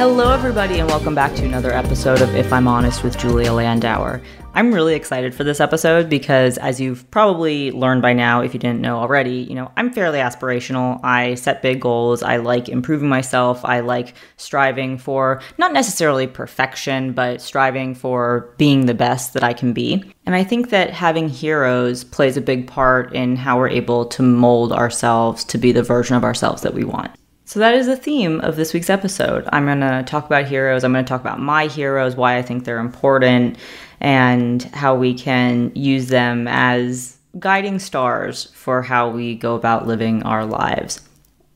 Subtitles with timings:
[0.00, 4.24] Hello, everybody, and welcome back to another episode of If I'm Honest with Julia Landauer.
[4.54, 8.60] I'm really excited for this episode because, as you've probably learned by now, if you
[8.60, 11.04] didn't know already, you know, I'm fairly aspirational.
[11.04, 12.22] I set big goals.
[12.22, 13.62] I like improving myself.
[13.62, 19.52] I like striving for not necessarily perfection, but striving for being the best that I
[19.52, 20.02] can be.
[20.24, 24.22] And I think that having heroes plays a big part in how we're able to
[24.22, 27.10] mold ourselves to be the version of ourselves that we want.
[27.50, 29.48] So that is the theme of this week's episode.
[29.52, 30.84] I'm going to talk about heroes.
[30.84, 33.58] I'm going to talk about my heroes, why I think they're important,
[33.98, 40.22] and how we can use them as guiding stars for how we go about living
[40.22, 41.00] our lives.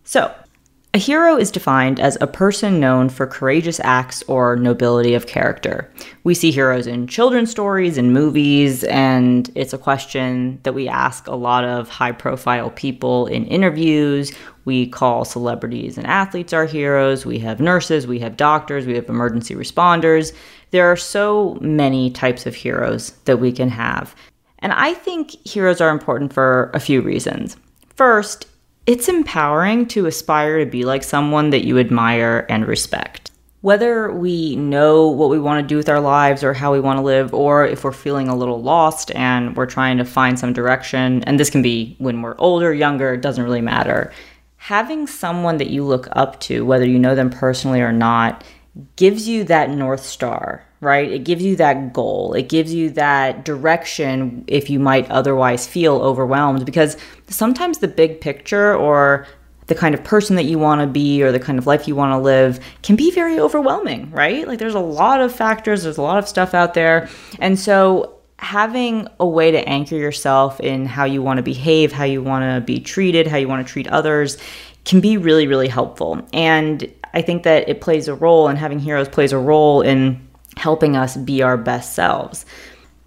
[0.02, 0.34] So,
[0.94, 5.90] a hero is defined as a person known for courageous acts or nobility of character.
[6.22, 11.26] We see heroes in children's stories and movies, and it's a question that we ask
[11.26, 14.32] a lot of high profile people in interviews.
[14.66, 17.26] We call celebrities and athletes our heroes.
[17.26, 20.32] We have nurses, we have doctors, we have emergency responders.
[20.70, 24.14] There are so many types of heroes that we can have.
[24.60, 27.56] And I think heroes are important for a few reasons.
[27.96, 28.46] First,
[28.86, 33.30] it's empowering to aspire to be like someone that you admire and respect.
[33.62, 36.98] Whether we know what we want to do with our lives or how we want
[36.98, 40.52] to live, or if we're feeling a little lost and we're trying to find some
[40.52, 44.12] direction, and this can be when we're older, younger, it doesn't really matter.
[44.56, 48.44] Having someone that you look up to, whether you know them personally or not,
[48.96, 51.10] gives you that North Star, right?
[51.10, 52.34] It gives you that goal.
[52.34, 56.96] It gives you that direction if you might otherwise feel overwhelmed because
[57.28, 59.26] sometimes the big picture or
[59.66, 61.96] the kind of person that you want to be or the kind of life you
[61.96, 64.46] want to live can be very overwhelming, right?
[64.46, 67.08] Like there's a lot of factors, there's a lot of stuff out there.
[67.40, 72.04] And so having a way to anchor yourself in how you want to behave, how
[72.04, 74.36] you want to be treated, how you want to treat others
[74.84, 76.20] can be really, really helpful.
[76.34, 80.20] And I think that it plays a role, and having heroes plays a role in
[80.56, 82.44] helping us be our best selves.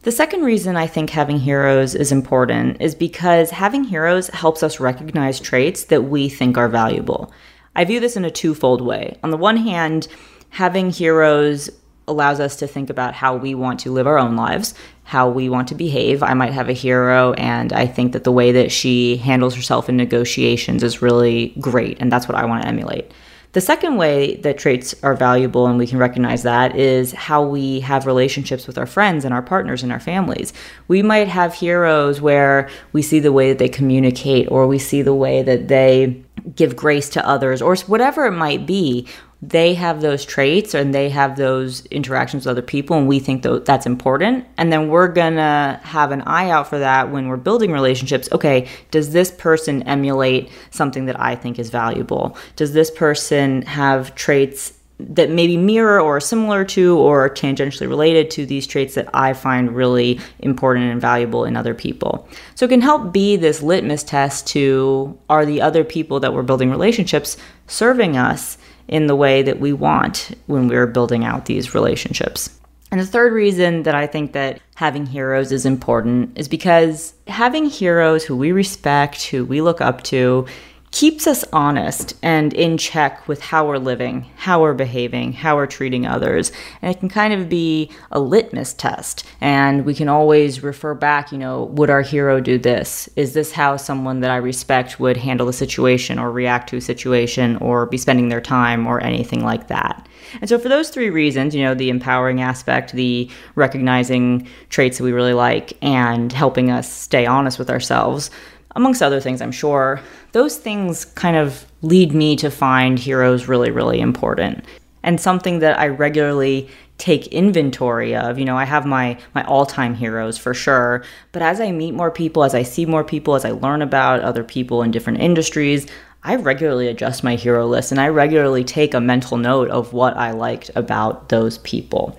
[0.03, 4.79] The second reason I think having heroes is important is because having heroes helps us
[4.79, 7.31] recognize traits that we think are valuable.
[7.75, 9.17] I view this in a twofold way.
[9.23, 10.07] On the one hand,
[10.49, 11.69] having heroes
[12.07, 15.49] allows us to think about how we want to live our own lives, how we
[15.49, 16.23] want to behave.
[16.23, 19.89] I might have a hero, and I think that the way that she handles herself
[19.89, 23.11] in negotiations is really great, and that's what I want to emulate.
[23.53, 27.79] The second way that traits are valuable and we can recognize that is how we
[27.79, 30.53] have relationships with our friends and our partners and our families.
[30.87, 35.01] We might have heroes where we see the way that they communicate or we see
[35.01, 36.23] the way that they
[36.55, 39.07] give grace to others or whatever it might be
[39.41, 43.43] they have those traits and they have those interactions with other people and we think
[43.43, 44.45] that that's important.
[44.57, 48.27] And then we're gonna have an eye out for that when we're building relationships.
[48.31, 52.37] Okay does this person emulate something that i think is valuable?
[52.55, 58.45] Does this person have traits that maybe mirror or similar to or tangentially related to
[58.45, 62.27] these traits that I find really important and valuable in other people.
[62.55, 66.41] So it can help be this litmus test to are the other people that we're
[66.41, 67.37] building relationships
[67.67, 68.57] serving us
[68.87, 72.57] in the way that we want when we're building out these relationships.
[72.91, 77.65] And the third reason that I think that having heroes is important is because having
[77.65, 80.45] heroes who we respect, who we look up to,
[80.91, 85.67] keeps us honest and in check with how we're living, how we're behaving, how we're
[85.67, 86.51] treating others.
[86.81, 89.25] And it can kind of be a litmus test.
[89.41, 93.09] And we can always refer back, you know, would our hero do this?
[93.15, 96.81] Is this how someone that I respect would handle a situation or react to a
[96.81, 100.07] situation or be spending their time or anything like that?
[100.41, 105.03] And so, for those three reasons, you know, the empowering aspect, the recognizing traits that
[105.03, 108.29] we really like, and helping us stay honest with ourselves,
[108.77, 109.99] amongst other things, I'm sure,
[110.31, 114.63] those things kind of lead me to find heroes really, really important.
[115.03, 118.39] And something that I regularly take inventory of.
[118.39, 122.11] You know, I have my my all-time heroes for sure, but as I meet more
[122.11, 125.87] people, as I see more people, as I learn about other people in different industries,
[126.23, 130.17] I regularly adjust my hero list and I regularly take a mental note of what
[130.17, 132.17] I liked about those people.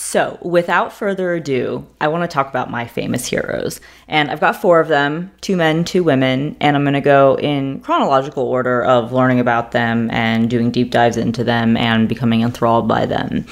[0.00, 3.80] So, without further ado, I want to talk about my famous heroes.
[4.06, 7.36] And I've got four of them two men, two women, and I'm going to go
[7.36, 12.42] in chronological order of learning about them and doing deep dives into them and becoming
[12.42, 13.44] enthralled by them.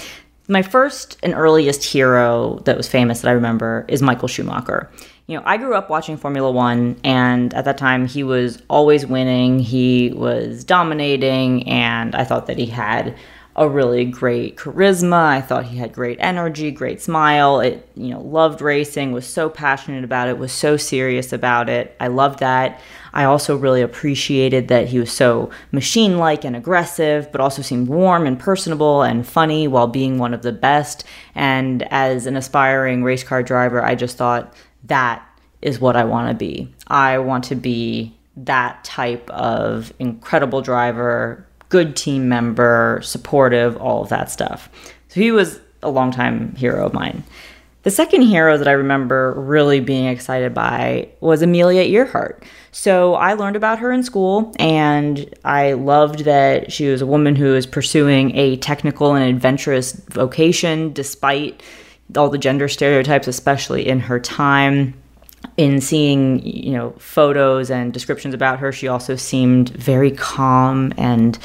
[0.47, 4.89] My first and earliest hero that was famous that I remember is Michael Schumacher.
[5.27, 9.05] You know, I grew up watching Formula One, and at that time, he was always
[9.05, 13.17] winning, he was dominating, and I thought that he had
[13.57, 15.15] a really great charisma.
[15.15, 17.61] I thought he had great energy, great smile.
[17.61, 21.97] It, you know, loved racing, was so passionate about it, was so serious about it.
[21.99, 22.81] I loved that.
[23.15, 27.89] I also really appreciated that he was so machine like and aggressive, but also seemed
[27.89, 31.05] warm and personable and funny while being one of the best.
[31.35, 34.55] And as an aspiring race car driver, I just thought
[34.85, 35.27] that
[35.63, 36.75] is what I want to be.
[36.89, 44.09] I want to be that type of incredible driver, good team member, supportive, all of
[44.09, 44.71] that stuff.
[45.09, 47.23] So he was a longtime hero of mine.
[47.83, 52.43] The second hero that I remember really being excited by was Amelia Earhart.
[52.73, 57.37] So I learned about her in school, and I loved that she was a woman
[57.37, 61.63] who was pursuing a technical and adventurous vocation despite
[62.17, 64.95] all the gender stereotypes, especially in her time
[65.57, 71.39] in seeing you know photos and descriptions about her she also seemed very calm and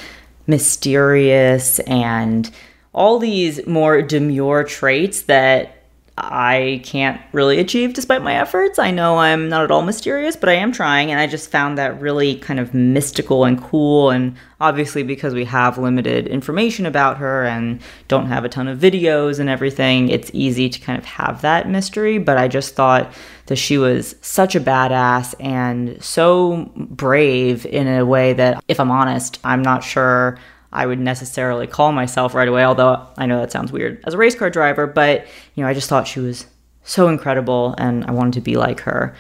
[0.52, 2.52] mysterious and
[2.94, 5.81] all these more demure traits that
[6.24, 8.78] I can't really achieve despite my efforts.
[8.78, 11.78] I know I'm not at all mysterious, but I am trying, and I just found
[11.78, 14.12] that really kind of mystical and cool.
[14.12, 18.80] And obviously, because we have limited information about her and don't have a ton of
[18.80, 22.20] videos and everything, it's easy to kind of have that mystery.
[22.20, 23.12] But I just thought
[23.48, 28.92] that she was such a badass and so brave in a way that, if I'm
[28.92, 30.38] honest, I'm not sure
[30.74, 34.18] I would necessarily call myself right away, although I know that sounds weird as a
[34.18, 36.46] race car driver, but you know, I just thought she was
[36.84, 39.16] so incredible and I wanted to be like her.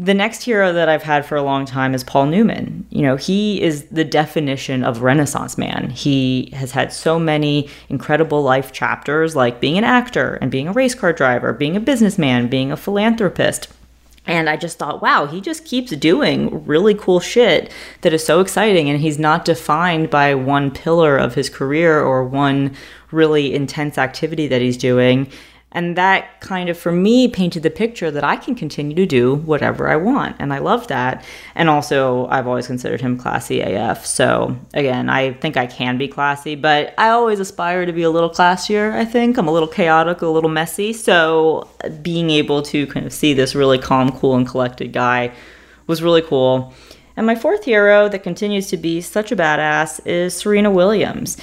[0.00, 2.86] The next hero that I've had for a long time is Paul Newman.
[2.90, 5.90] You know, he is the definition of Renaissance man.
[5.90, 10.72] He has had so many incredible life chapters, like being an actor and being a
[10.72, 13.66] race car driver, being a businessman, being a philanthropist.
[14.28, 17.72] And I just thought, wow, he just keeps doing really cool shit
[18.02, 18.90] that is so exciting.
[18.90, 22.76] And he's not defined by one pillar of his career or one
[23.10, 25.32] really intense activity that he's doing.
[25.72, 29.34] And that kind of, for me, painted the picture that I can continue to do
[29.34, 30.36] whatever I want.
[30.38, 31.22] And I love that.
[31.54, 34.06] And also, I've always considered him classy AF.
[34.06, 38.10] So, again, I think I can be classy, but I always aspire to be a
[38.10, 39.36] little classier, I think.
[39.36, 40.94] I'm a little chaotic, a little messy.
[40.94, 41.68] So,
[42.00, 45.32] being able to kind of see this really calm, cool, and collected guy
[45.86, 46.72] was really cool.
[47.14, 51.36] And my fourth hero that continues to be such a badass is Serena Williams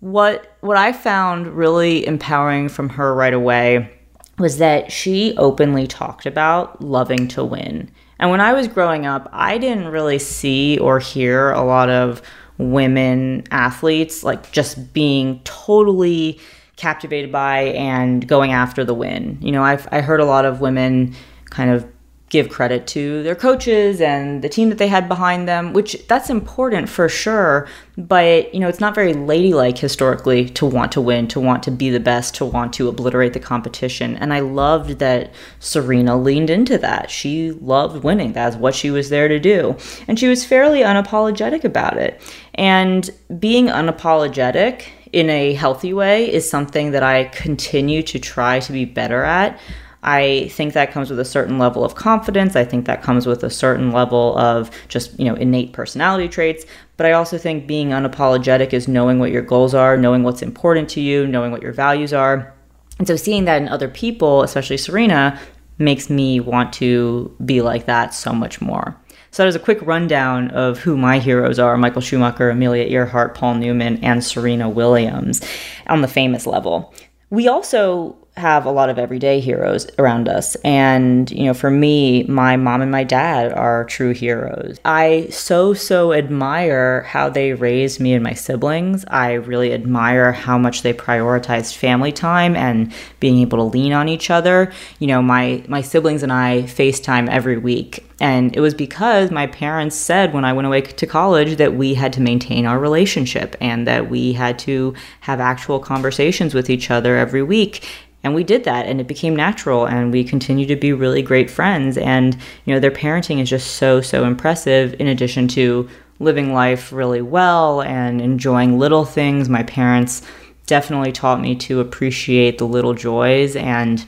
[0.00, 3.92] what what I found really empowering from her right away
[4.38, 7.90] was that she openly talked about loving to win.
[8.20, 12.22] And when I was growing up, I didn't really see or hear a lot of
[12.56, 16.40] women athletes like just being totally
[16.76, 19.38] captivated by and going after the win.
[19.40, 21.14] You know, I've I heard a lot of women
[21.46, 21.86] kind of
[22.28, 26.28] give credit to their coaches and the team that they had behind them, which that's
[26.28, 27.66] important for sure.
[27.96, 31.70] But, you know, it's not very ladylike historically to want to win, to want to
[31.70, 34.16] be the best, to want to obliterate the competition.
[34.16, 37.10] And I loved that Serena leaned into that.
[37.10, 38.34] She loved winning.
[38.34, 39.76] That's what she was there to do.
[40.06, 42.20] And she was fairly unapologetic about it.
[42.54, 43.08] And
[43.38, 48.84] being unapologetic in a healthy way is something that I continue to try to be
[48.84, 49.58] better at.
[50.02, 52.54] I think that comes with a certain level of confidence.
[52.54, 56.64] I think that comes with a certain level of just, you know, innate personality traits.
[56.96, 60.88] But I also think being unapologetic is knowing what your goals are, knowing what's important
[60.90, 62.54] to you, knowing what your values are.
[62.98, 65.38] And so seeing that in other people, especially Serena,
[65.78, 68.96] makes me want to be like that so much more.
[69.30, 73.34] So that is a quick rundown of who my heroes are Michael Schumacher, Amelia Earhart,
[73.34, 75.40] Paul Newman, and Serena Williams
[75.86, 76.94] on the famous level.
[77.30, 80.54] We also have a lot of everyday heroes around us.
[80.56, 84.78] And, you know, for me, my mom and my dad are true heroes.
[84.84, 89.04] I so, so admire how they raised me and my siblings.
[89.08, 94.08] I really admire how much they prioritized family time and being able to lean on
[94.08, 94.72] each other.
[94.98, 98.04] You know, my, my siblings and I FaceTime every week.
[98.20, 101.94] And it was because my parents said when I went away to college that we
[101.94, 106.90] had to maintain our relationship and that we had to have actual conversations with each
[106.90, 107.84] other every week
[108.28, 111.50] and we did that and it became natural and we continue to be really great
[111.50, 116.52] friends and you know their parenting is just so so impressive in addition to living
[116.52, 120.20] life really well and enjoying little things my parents
[120.66, 124.04] definitely taught me to appreciate the little joys and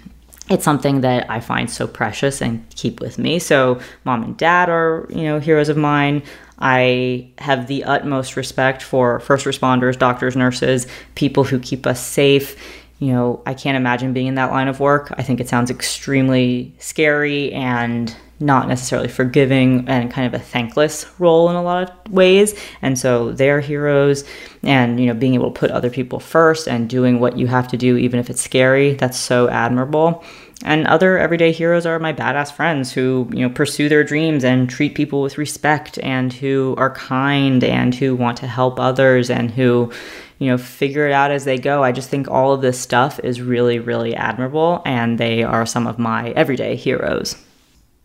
[0.50, 3.38] it's something that I find so precious and keep with me.
[3.38, 6.24] So mom and dad are, you know, heroes of mine.
[6.58, 12.56] I have the utmost respect for first responders, doctors, nurses, people who keep us safe
[13.00, 15.12] you know, I can't imagine being in that line of work.
[15.16, 21.06] I think it sounds extremely scary and not necessarily forgiving and kind of a thankless
[21.18, 22.54] role in a lot of ways.
[22.82, 24.24] And so they're heroes
[24.62, 27.68] and, you know, being able to put other people first and doing what you have
[27.68, 30.22] to do, even if it's scary, that's so admirable.
[30.62, 34.68] And other everyday heroes are my badass friends who, you know, pursue their dreams and
[34.68, 39.50] treat people with respect and who are kind and who want to help others and
[39.50, 39.90] who,
[40.38, 41.82] you know, figure it out as they go.
[41.82, 45.86] I just think all of this stuff is really, really admirable, and they are some
[45.86, 47.36] of my everyday heroes.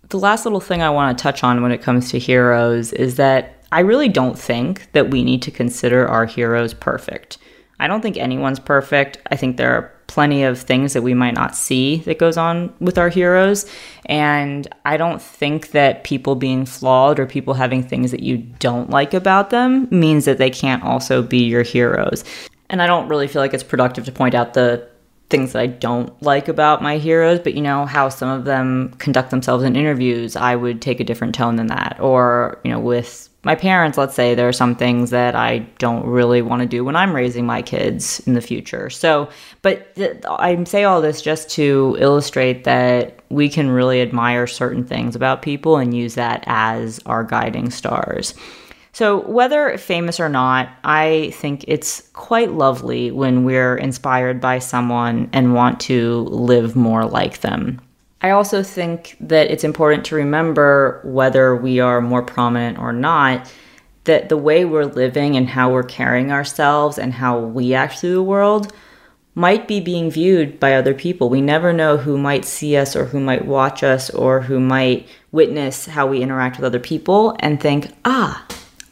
[0.10, 3.16] The last little thing I want to touch on when it comes to heroes is
[3.16, 7.38] that I really don't think that we need to consider our heroes perfect.
[7.80, 9.18] I don't think anyone's perfect.
[9.32, 12.74] I think there are plenty of things that we might not see that goes on
[12.80, 13.66] with our heroes
[14.06, 18.90] and i don't think that people being flawed or people having things that you don't
[18.90, 22.24] like about them means that they can't also be your heroes
[22.70, 24.88] and i don't really feel like it's productive to point out the
[25.30, 28.94] things that I don't like about my heroes, but you know how some of them
[29.00, 31.98] conduct themselves in interviews, I would take a different tone than that.
[32.00, 36.04] Or, you know, with my parents, let's say there are some things that I don't
[36.04, 38.90] really want to do when I'm raising my kids in the future.
[38.90, 39.30] So,
[39.62, 44.84] but th- I say all this just to illustrate that we can really admire certain
[44.84, 48.34] things about people and use that as our guiding stars.
[48.94, 55.30] So, whether famous or not, I think it's quite lovely when we're inspired by someone
[55.34, 57.80] and want to live more like them.
[58.26, 63.54] I also think that it's important to remember whether we are more prominent or not,
[64.06, 68.16] that the way we're living and how we're carrying ourselves and how we act through
[68.16, 68.74] the world
[69.36, 71.30] might be being viewed by other people.
[71.30, 75.08] We never know who might see us or who might watch us or who might
[75.32, 78.44] witness how we interact with other people and think, ah,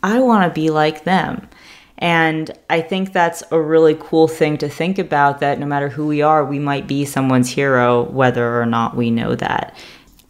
[0.04, 1.50] I want to be like them.
[1.98, 6.08] And I think that's a really cool thing to think about that no matter who
[6.08, 9.78] we are, we might be someone's hero, whether or not we know that.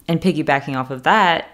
[0.06, 1.48] And piggybacking off of that,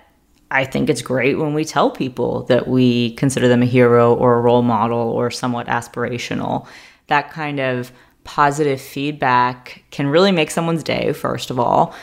[0.50, 4.35] I think it's great when we tell people that we consider them a hero or
[4.35, 6.67] a role model or somewhat aspirational.
[7.07, 7.93] That kind of
[8.25, 11.95] positive feedback can really make someone's day, first of all,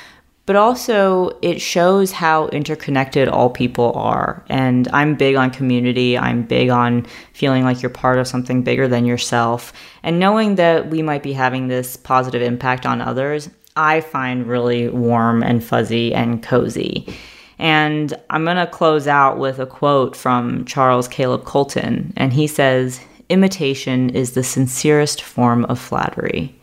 [0.48, 4.44] but also it shows how interconnected all people are.
[4.50, 8.88] And I'm big on community, I'm big on feeling like you're part of something bigger
[8.88, 9.74] than yourself.
[10.04, 14.88] And knowing that we might be having this positive impact on others, I find really
[14.88, 17.13] warm and fuzzy and cozy.
[17.60, 22.13] And I'm going to close out with a quote from Charles Caleb Colton.
[22.16, 26.58] And he says, Imitation is the sincerest form of flattery.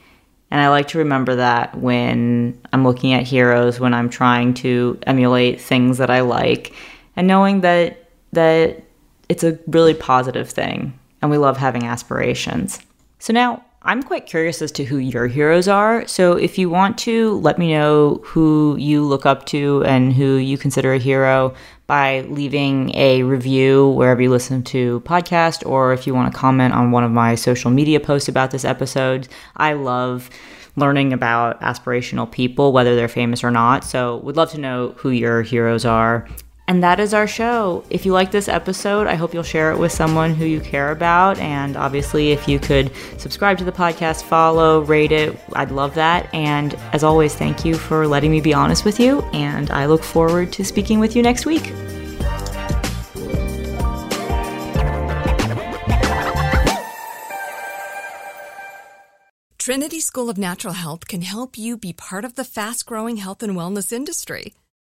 [0.55, 4.97] And I like to remember that when I'm looking at heroes, when I'm trying to
[5.03, 6.73] emulate things that I like,
[7.17, 8.85] and knowing that that
[9.29, 12.79] it's a really positive thing and we love having aspirations.
[13.19, 16.07] So now I'm quite curious as to who your heroes are.
[16.07, 20.37] So if you want to let me know who you look up to and who
[20.37, 21.53] you consider a hero
[21.87, 26.73] by leaving a review wherever you listen to podcast or if you want to comment
[26.73, 29.29] on one of my social media posts about this episode.
[29.57, 30.31] I love
[30.77, 33.85] learning about aspirational people whether they're famous or not.
[33.85, 36.27] So, would love to know who your heroes are
[36.67, 37.85] and that is our show.
[37.91, 40.91] If you like this episode, I hope you'll share it with someone who you care
[40.91, 41.39] about.
[41.39, 46.33] And obviously, if you could subscribe to the podcast, follow, rate it, I'd love that.
[46.35, 49.21] And as always, thank you for letting me be honest with you.
[49.33, 51.73] And I look forward to speaking with you next week.
[59.59, 63.43] Trinity School of Natural Health can help you be part of the fast growing health
[63.43, 64.53] and wellness industry.